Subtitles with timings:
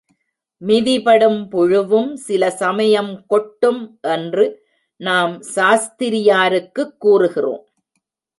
[0.61, 3.99] மிதிபடும் புழுவும் சில சமயம் கொட்டும்
[4.01, 4.45] என்று
[5.01, 7.63] நாம் சாஸ்திரியாருக்குக் கூறுகிறோம்.